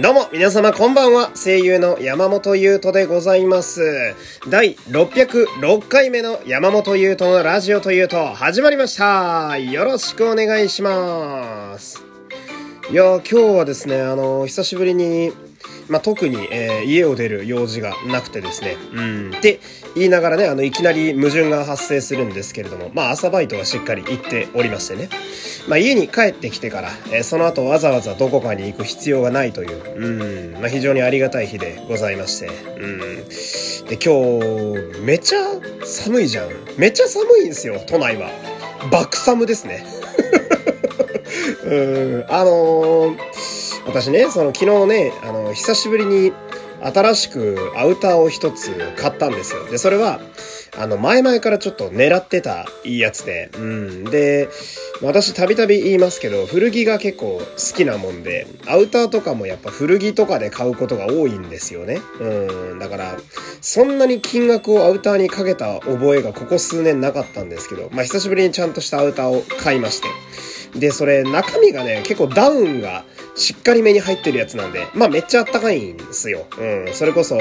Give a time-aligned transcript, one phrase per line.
[0.00, 1.32] どうも、皆様こんばんは。
[1.34, 4.14] 声優の山本優斗でございます。
[4.48, 9.58] 第606回目の山本優斗のラジオというと始まりました。
[9.58, 12.04] よろしくお願いします。
[12.92, 15.32] いやー、今日はですね、あのー久しぶりに、
[15.88, 18.76] まあ、特に、えー家を出る用事がなくてですね。
[18.92, 19.34] うん。
[19.36, 19.60] って
[19.94, 25.08] 言いながらね、あの、いきなり矛盾が発生するんですけれども、まあ、朝バイトはしっかり行っておりましてね。
[25.66, 30.60] まあ、家に帰ってきてから、えーその後わざわざどこかに行く必要がないという、うん。
[30.60, 32.46] まあ、非常にありがたい日でございまして。
[32.46, 32.98] うん。
[33.88, 35.38] で、今日、めちゃ
[35.84, 36.48] 寒いじゃん。
[36.76, 38.30] めちゃ寒いんですよ、都内は。
[38.90, 39.84] 爆寒ですね。
[41.64, 43.58] うん、あのー
[43.88, 46.32] 私ね、その昨日ね、あの、久しぶりに
[46.80, 49.68] 新しくアウターを一つ買ったんですよ。
[49.68, 50.20] で、それは、
[50.78, 54.04] あの、前々からちょっと狙ってたいいやつで、うん。
[54.04, 54.48] で、
[55.02, 62.00] 私たびたび言いますけど、古着が結構好きなもんで、アウターとかもやっぱ古着とかで買うことが多いんですよね。
[62.20, 62.78] うん。
[62.78, 63.16] だから、
[63.60, 70.08] そんなに金額をアウターにかけた覚えがここ数年なかったんですけど、まあ久しぶりにちゃんとしたアウターを買いまして。
[70.74, 76.46] で、それ、中身がね、結構ダウンがしっかりめに入ってるやつなんで、まあめっちゃあったかいんですよ。
[76.58, 76.92] うん。
[76.92, 77.36] それこそ、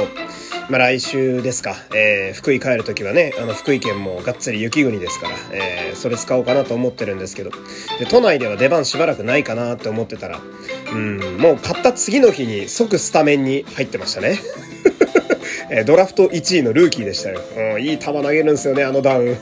[0.69, 7.51] まあ来週ですか、えー、福井帰るときはね、あの、福井県もがっつり雪国ですから、えー、それ使おうかなと思ってるんですけど、
[7.99, 10.39] で、都内では出番しばらくないかなって思ってたら、
[10.93, 14.39] うん、もう買った次の日に即スタメンに入ってましたね。
[15.69, 17.41] えドラフト1位のルーキーでしたよ。
[17.75, 19.37] うん、いい球投げるんですよね、あのダウン。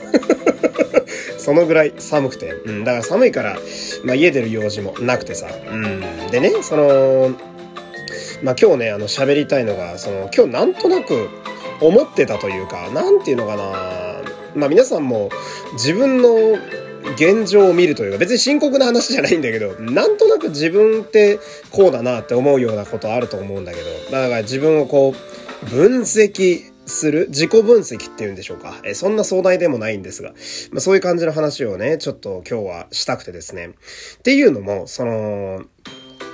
[1.46, 2.54] そのぐらい寒くて。
[2.64, 3.56] うん、だから寒いから、
[4.04, 5.46] まあ家出る用事もなくてさ。
[5.46, 6.00] うん。
[6.32, 7.30] でね、その、
[8.42, 11.28] まあ今日ね、あの喋りたいのが、その今日なんとなく
[11.80, 13.62] 思ってたというか、なんていうのかな。
[14.56, 15.30] まあ皆さんも
[15.74, 16.30] 自分の
[17.14, 21.38] 現状を見るというか、別に深刻な話じゃないんだけど、なんとなく自分って
[21.70, 25.14] こうだなって思うようなことあると思うんだけど、だから自分をこ
[25.64, 28.80] う、分析する自己分析っていうんでしょうか。
[28.84, 30.30] えそんな壮大でもないんですが、
[30.70, 33.70] まあそういう感じの話をね、ちょっと今日はしたくてですね。
[34.18, 35.62] っていうのも、その、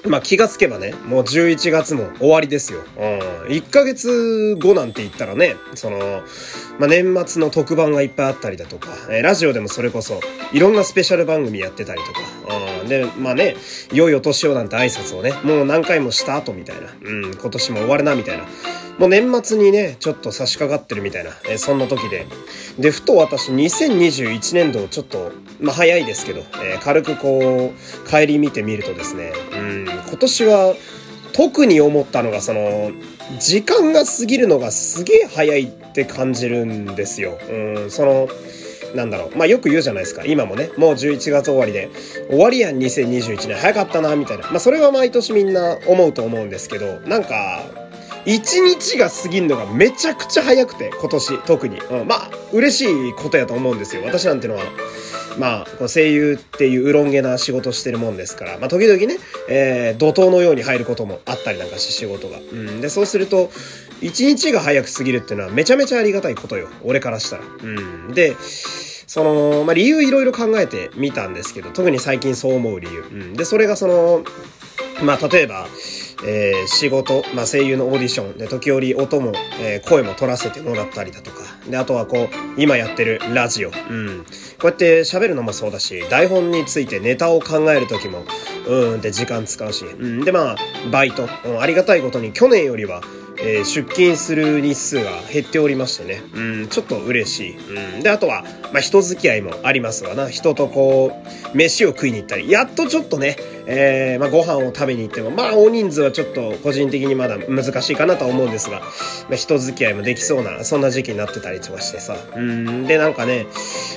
[0.04, 2.80] まあ気がつけばね、もう11月も終わりですよ。
[2.96, 3.48] うん。
[3.48, 6.22] 1ヶ月後なんて言ったらね、その、
[6.78, 10.20] まあ年末の特番がいっぱいあったりだとか、えラジオでもそれこそ、
[10.52, 12.20] いろんなスペシャル番組やってたりとか、
[12.82, 12.88] うん。
[12.88, 13.56] で、まあね、
[13.92, 18.44] 良いお年をなんて挨拶をね、もう何回もした後みたいな、うん、今年も終わるなみたいな。
[19.02, 22.24] もう年末にね、ちょっと差し掛かってるみたいな、えーそんな時で。
[22.78, 30.76] で、ふと私2021年度をちょっと、まあ早いですけど、えー軽くこう、帰り見てみるとですね、うん、今年は
[31.32, 32.92] 特に思ったのが、その、
[33.40, 37.40] 時間が過ぎるのがすげえ早いって感じるんですよ。
[37.50, 38.28] うん、その、
[38.94, 39.36] なんだろう。
[39.36, 40.24] まあよく言うじゃないですか。
[40.24, 41.90] 今もね、もう11月終わりで、
[42.28, 44.48] 終わりやん2021年早かったな、みたいな。
[44.48, 47.81] まあそれは毎年みんな思うと思うんですけど、なんか、
[48.24, 51.78] 一日が過ぎるのがめちゃくちゃ早くて、今年、特に。
[51.80, 54.02] うん、まあ、嬉しいことやと思うんですよ。
[54.04, 54.62] 私なんてのは、
[55.38, 59.18] まあ、声優っていううろんげな仕事してるもんですから、まあ、時々ね、
[59.48, 62.38] えー、怒涛のように入ることもあったりなんかし仕事が。
[62.38, 62.80] うん。
[62.80, 63.50] で、そうすると、
[64.00, 66.68] 一日が早く過ぎるっていうのはめちゃめちゃありがたいことよ。
[66.84, 67.42] 俺からしたら。
[67.42, 68.14] うん。
[68.14, 68.36] で、
[69.06, 73.00] その、まあ、理由いろいろ考えてみたんですけど、特に最近そう思う理由。
[73.00, 73.34] うん。
[73.34, 74.24] で、それがその、
[75.02, 75.66] まあ、例えば、
[76.24, 81.52] えー仕事、まあ、声優のオーディションで時折音も、えー声も取らせてもらったりだとか。
[81.68, 84.24] であとはこう今やってるラジオ、うん、
[84.58, 88.24] こうやって喋るのもそうだし台本についてネタを考える時も
[88.66, 90.56] うんって時間使うし、うん、でまあ
[90.90, 93.00] バイト、うんありがたいことに去年よりは
[93.42, 97.56] えー出勤する日数が減っておりましてね、うん、ちょっと嬉しい。
[97.94, 100.28] うん、で、あとは、まあ、人付き合いもありますわな。
[100.28, 101.22] 人とこ
[101.54, 103.36] う、飯を食いに行ったり、やっとちょっとね、
[103.66, 108.86] えーまあ、ご飯を食べに行っても、まあ、大人数はちょっと個人的にまだ難しいかなとは思うんですが、ま
[109.32, 112.16] あ、人付き合いもできそうな、そんな時期になってたりとかしてさ。
[112.36, 113.47] うん、で、なんかね、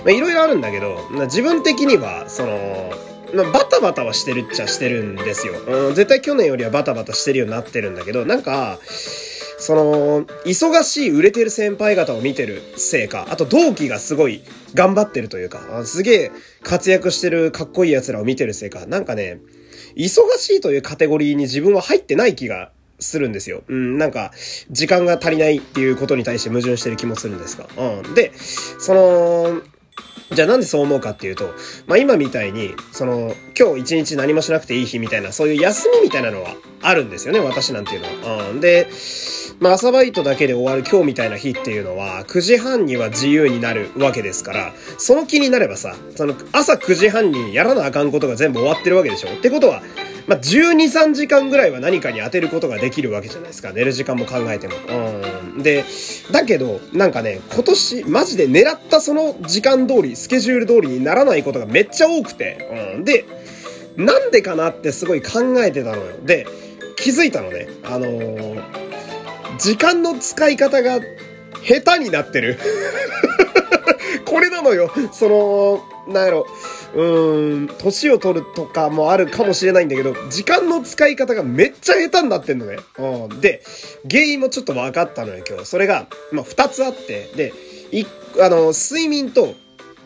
[0.03, 2.91] まあ、いろいろあるんだけど、まあ自分的には、その、
[3.33, 5.53] まあ、バタバタはしてるっちゃしてるんですよ。
[5.67, 8.79] うん、絶対去年よりはバタバタしてるようになってるんだけど、なんか、
[9.65, 14.43] その、忙しい売れてる先輩方を見てるせいか、あと同期がすごい
[14.75, 16.31] 頑張ってるというか、すげえ
[16.61, 19.39] 活躍してるかっこいい奴らを見てるせいか、なんかね、
[19.95, 22.69] 忙しいというカテゴリーに自分は入ってない気が
[22.99, 23.63] するんですよ。
[23.67, 24.31] うん、なんか、
[24.69, 27.67] 時間が足りないっていうことに対して矛盾してる気もするんですが。
[27.75, 28.13] うん。
[28.13, 29.61] で、その、
[30.31, 31.53] じゃあなんでそう思うかっていうと、
[31.87, 38.49] まあ今みたいに、その、今日一日何もしなくていい日みたいな、そういう休みみたいなのはあるんですよね、私なんていうのは。
[38.49, 38.59] うん。
[38.59, 38.87] で、
[39.59, 49.81] まあ朝バイトだけで終わる今日みたいな日っていうのは、9時半には自由になるわけですから、その気になればさ、その朝9時半にやらなあかんことが全部終わってるわけでしょってことは、
[50.27, 53.71] まあ、12、3時間ぐらいは何かに当てることができるわけじゃないですか。
[53.73, 54.73] 寝る時間も考えても。
[55.55, 55.61] うん。
[55.63, 55.85] で、
[56.31, 62.95] だけど、なんかね、今年、マジで狙ったその時間通り、スケジュール通りにならないことがめっちゃ多くて。
[62.97, 63.03] うん。
[63.03, 63.25] で、
[63.97, 66.03] なんでかなってすごい考えてたのよ。
[66.23, 66.47] で、
[66.97, 67.67] 気づいたのね。
[67.83, 68.84] あのー、
[69.57, 70.99] 時間の使い方が
[71.63, 72.59] 下手になってる。
[74.25, 74.91] これなのよ。
[75.11, 76.47] その、なんやろ。
[76.95, 82.77] うーん、年を取るとかもあるかもしれないんだけど、時間の使い方がめっちゃ下手になってんのね。
[82.97, 83.41] うん。
[83.41, 83.63] で、
[84.09, 85.65] 原因もちょっと分かったのよ、今日。
[85.65, 87.53] それが、まあ、二つあって、で、
[87.91, 88.05] い、
[88.39, 89.55] あの、睡眠と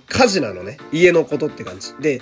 [0.10, 0.78] 家事なのね。
[0.92, 1.94] 家のことって感じ。
[2.00, 2.22] で、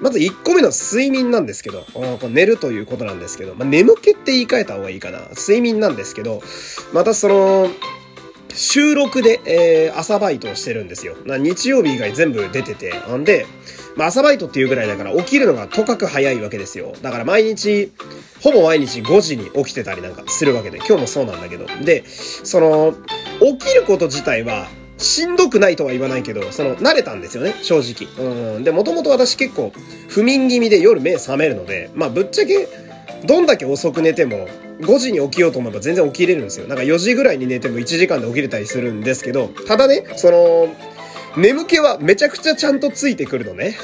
[0.00, 1.86] まず1個目の睡眠なんですけど、
[2.28, 5.20] 寝るということなんですけど、まあ、眠気って言い換えた方がいいかな。
[5.36, 6.42] 睡眠なんですけど、
[6.92, 7.68] またその、
[8.52, 11.16] 収録で、えー、朝バイトをしてるんですよ。
[11.24, 12.92] 日曜日以外全部出てて。
[13.16, 13.46] んで、
[13.96, 16.94] まあ、朝バイトっていうぐらいだから起きるのがとかく早いわけですよ。
[17.02, 17.92] だから毎日、
[18.42, 21.66] ほぼ毎日5時に起きてたりなんかするわけで、今日もそうなんだけど。
[21.84, 22.94] で、その、
[23.40, 24.68] 起きること自体は、
[25.00, 28.28] しんどくないとは言わないけど、その、慣れたんですよね、正直。
[28.54, 28.64] うん。
[28.64, 29.72] で、もともと私結構、
[30.08, 32.68] 不眠気味で夜目覚めるので、まあ、ぶっちゃけ、
[33.24, 34.48] どんだけ遅く寝ても、
[34.80, 36.66] 5時に起きようと思えば全然起きれるんですよ。
[36.66, 40.68] なんか4時ぐらいに寝ても1時間で起きれたりするんですけど、ただね、その、
[41.36, 43.76] 眠気はめちゃくちゃちゃんとついてくるのね。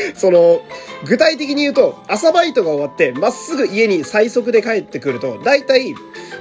[0.14, 0.62] その、
[1.06, 5.92] 具体的に言うと、朝バイトが終わって、まっすぐ家に最速で帰ってくると、だいたい、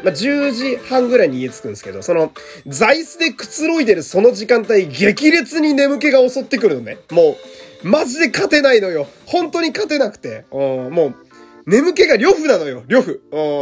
[0.04, 2.32] まあ、10時半ぐらいに家着くんですけど、その、
[2.68, 6.98] 座椅子でくつろいでるその時間帯、激烈に眠気が襲ってくるのね。
[7.12, 7.38] も
[7.84, 9.08] う、マジで勝てないのよ。
[9.26, 10.46] 本当に勝てなくて。
[10.52, 11.25] もう、
[11.66, 13.22] 眠気が呂布なのよ、呂布。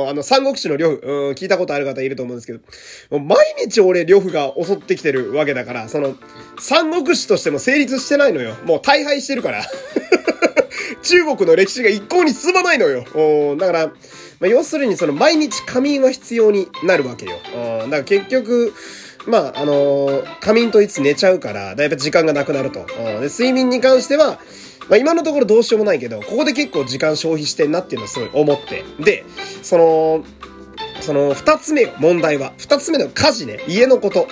[0.09, 1.33] あの、三国志の呂布。
[1.35, 6.15] 聞いたことある方いると思うんですけど、毎日俺呂布が襲ってきてるわけだから、その、
[6.59, 8.55] 三国志としても成立してないのよ。
[8.65, 9.63] もう大敗してるから。
[11.01, 13.55] 中国の歴史が一向に進まないのよ。
[13.57, 13.93] だから、ま
[14.43, 17.37] あ、要するにその毎日仮眠は必要になるわけよ。
[17.83, 18.73] だから結局、
[19.25, 22.85] まあ、あのー、仮眠といつ寝ちゃうから、だいぶ時間がなくなると。
[23.21, 24.39] で睡眠に関しては、
[24.89, 28.83] まあ、今のところどうしようもないけど、ここで結構時間消費してんなっていうのをすごい思って。
[28.99, 29.25] で、
[29.61, 30.25] その、
[31.01, 32.53] その二つ目、問題は。
[32.57, 34.27] 二つ目の家事ね、家のこと。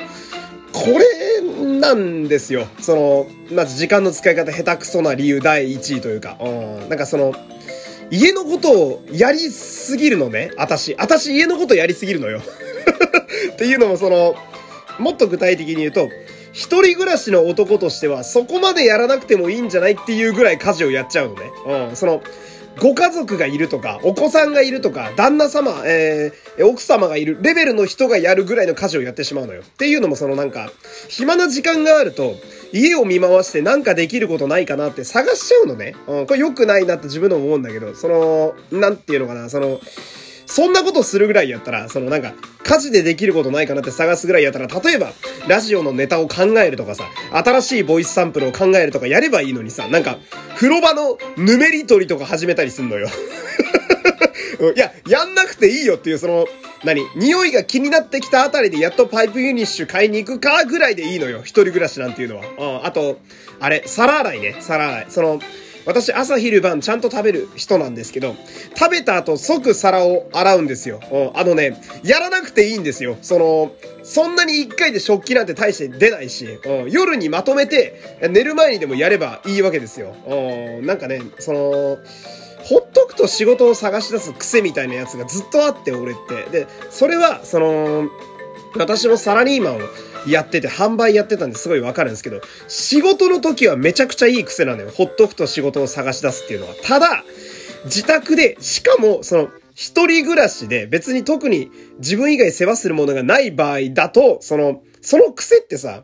[0.73, 1.41] これ
[1.79, 2.67] なんですよ。
[2.79, 7.33] その、まず時間の使い方下手くそな理由第一位というか、うん、なんかその、
[8.09, 10.95] 家のことをやりすぎるのね、私。
[10.95, 12.41] 私家のことやりすぎるのよ。
[13.53, 14.35] っていうのもその、
[14.99, 16.09] もっと具体的に言うと、
[16.53, 21.51] 一人暮らしの男としては、そこまでやらなくてもいいんじゃないっていうぐらい家事をやっちゃうのね。
[21.89, 22.21] うん、その、
[22.79, 29.61] ご家族がいるとか、お子さんがいるとか、旦那様、えー、奥様がいるレベルの人がやるぐらいの家事をやってしまうのよ。
[29.61, 30.71] っていうのもそのなんか、
[31.09, 32.35] 暇な時間があると、
[32.71, 35.95] 家を見回してなんかできることないかなって探しちゃうのね。
[36.07, 39.81] うん、これ良くないなって自分でも思うんだけど、その、なんていうのかな、その、
[40.51, 42.33] そんなことするぐらいやったら、そのなんか、
[42.65, 45.13] 家事でできることないかなって探すぐらいやったら、例えば、
[45.47, 50.17] ラジオのネタを考えるとかさ、新しいボイスサンプルを考えるとかやればいいのにさ、なんか、
[50.55, 53.07] 風呂場のぬめり取りとか始めたりすんのよ。
[54.75, 56.45] いや、やんなくていいよっていう、その、
[56.83, 61.43] 何匂いが気になってきたあたりでやっとパイプユニッシュ買いに行くかぐらいでいいのよ。
[61.43, 62.43] 一人暮らしなんていうのは。
[62.79, 62.85] うん。
[62.85, 63.19] あと、
[63.61, 64.57] あれ、皿洗いね。
[64.59, 65.05] 皿洗い。
[65.07, 65.39] その、
[65.91, 68.35] 私朝昼晩ちゃんと食べる人なんですけど、
[68.77, 71.01] 食べた後即皿を洗うんですよ。
[71.35, 73.17] あのね、やらなくていいんですよ。
[73.21, 73.71] その、
[74.03, 80.15] そんなに一回で食器なんて大して出ないし、夜にまとめて寝る前にでもやればいいわけですよ。
[80.81, 81.97] なんかね、その、
[82.63, 86.43] ほっとくと仕事を探し出す癖みたいなやつがずっとあって、俺って。
[86.51, 88.07] で、それは、その、
[88.77, 89.79] 私もサラリーマンを
[90.27, 94.91] やってて、販売やってたんですごいわかるんですけど、仕事の時はめちゃくちゃいい癖なのよ。
[94.91, 96.75] ほっとくと仕事を探し出すっていうのは。
[96.83, 97.23] ただ、
[97.85, 106.03] 自宅で、しかも、その、一人暮らしで別に特に自分以外世話するものがない場合だと、その、その癖ってさ、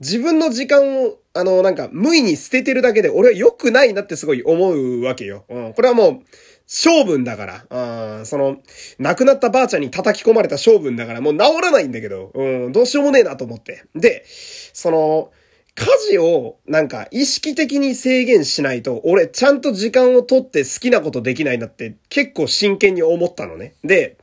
[0.00, 5.44] 自分の時間を、あの、なんか、無意に捨ててるだけで、俺は良くないなってすごい思うわけよ。
[5.48, 5.72] うん。
[5.72, 6.20] これはもう、
[6.66, 8.56] 性分だから、うん、その、
[8.98, 13.84] 亡くなったばあちゃんに叩き込まれた性分だから、もう治らないんだけど、うん、どうしようもねえなと思って。
[13.94, 14.24] で、
[14.72, 15.30] その、
[15.76, 23.74] 家事をなんか意識的に制限しないと、俺ちゃんと時間をとって好きなことできないなって結構真剣に思ったのね。
[23.82, 24.16] で、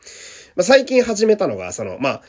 [0.56, 2.22] まあ、最近始めたのが、その、まあ、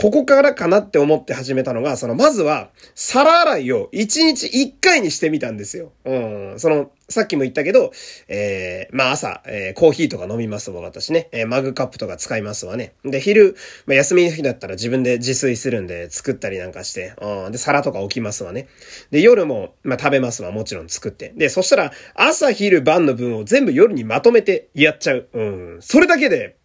[0.00, 5.92] ここからかなって思って始めたのが、その、まずは、皿洗いを1日1回にしてみたんですよ。
[6.06, 6.54] うん。
[6.56, 7.92] その、さっきも言ったけど、
[8.26, 11.28] えー、まあ朝、えー、コーヒーとか飲みますわ、私ね。
[11.32, 12.94] えー、マグカップとか使いますわね。
[13.04, 17.52] で、昼、まあ休みの日だったら自分で自炊するんで作ったりなんかして、うん。
[17.52, 18.68] で、皿とか置きますわね。
[19.10, 21.34] で、夜も、まあ食べますわ、もちろん作って。
[21.36, 25.28] で、そしたら、朝、昼、晩の分を全部夜にまとめてやっちゃう。
[25.34, 25.78] うん。
[25.82, 26.56] それだけで、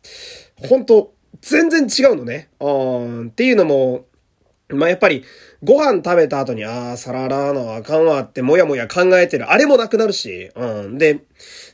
[0.69, 1.15] 本当
[1.45, 2.49] 全然違うのね。
[2.59, 3.27] うん。
[3.27, 4.05] っていうのも、
[4.69, 5.23] まあ、やっぱり、
[5.63, 9.51] ご飯食べた後に、ああ、皿洗うのあかんわってもやもや考えてる。
[9.51, 10.97] あれもなくなるし、うん。
[10.97, 11.21] で、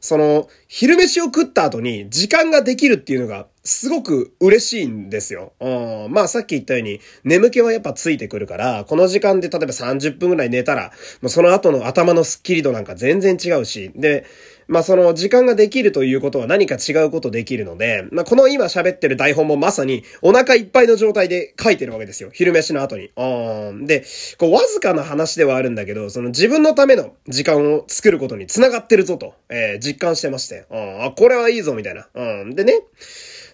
[0.02, 5.54] その、昼飯を食った後に時間ができるっていうのが、すごく嬉しいんですよ。
[5.62, 6.12] うん。
[6.12, 14.26] まあさっき言ったように、眠気はやっぱついてくるから、この時間で例えば30分くらい寝たら、もうその後の頭のスッキリ度なんか全然違うし、で、
[14.72, 22.30] まあその時間ができるということは何か違うことできるので、まあこの今喋ってる台本もまさにお腹いっぱいの状態で書いてるわけですよ。
[22.32, 23.12] 昼飯の後に。
[23.18, 23.86] うん。
[23.86, 24.06] で、
[24.38, 30.66] こうわずかな話ではあるんだけど、その自分のための時間を作ることに繋がってるぞと、えー、実感してまして。
[30.72, 32.08] あ、これはいいぞみたいな。
[32.16, 32.56] うん。
[32.56, 32.80] でね、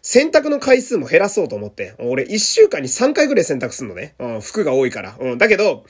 [0.03, 4.13] 洗濯の回数も減らそうと思って、俺一週間に3回ぐらい洗濯すんのね。
[4.19, 5.17] うん、服が多いから。
[5.19, 5.83] うん、だけど、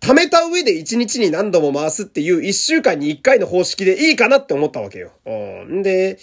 [0.00, 5.12] 貯めた上で1日に何度も回すっていう1週間に1回の方式でいいかなって思ったわけよ。
[5.26, 5.30] う
[5.70, 5.82] ん。
[5.82, 6.18] で、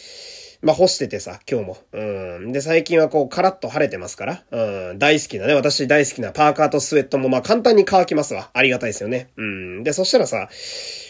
[0.62, 1.78] まあ、干しててさ、今日も。
[1.92, 2.04] う
[2.40, 2.52] ん。
[2.52, 4.44] で、最近はこう、カラッと晴れてますから。
[4.50, 5.00] うん。
[5.00, 8.50] 大好きなね、私大好きなパーカーとスウェットもまあ、簡単に乾きますわ。
[8.54, 9.30] ありがたいですよね。
[9.38, 9.84] うん。
[9.84, 10.50] で、そしたらさ、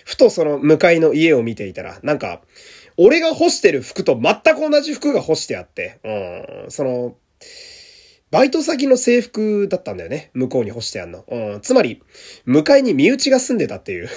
[0.03, 2.41] ふとその向かいの家を見ていたら、なんか、
[2.98, 6.72] 俺が干してる服と全く同じ服が干してあって、うん。
[6.72, 7.15] その、
[8.32, 10.32] バイト先の制服だったんだよね。
[10.34, 11.25] 向こうに干してあんの。
[11.27, 11.62] うん。
[11.62, 12.01] つまり、
[12.46, 14.10] 向かいに身内が住んでたっていう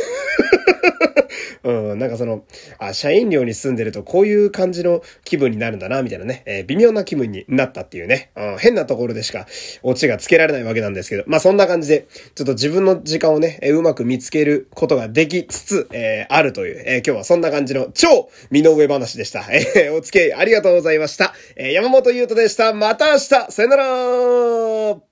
[1.65, 2.45] うん、なんかその、
[2.79, 9.47] あ、社員寮に住んでるとこういう感じの気分になるんだな、みたいなね、えー、微妙な気分になったっていうね、うん、変なところでしか
[9.83, 19.45] オチがつけられないわけなんですけど、まあそんな感じで、ちょっと自分の時間をね、えー、うまく見つけることができつつ、えー、あるという、え今日はそんな感じの超身の上話でした。
[19.51, 21.35] えお付き合いありがとうございました。
[21.57, 22.73] え山本優斗でした。
[22.73, 23.19] また明日
[23.51, 25.08] さよなら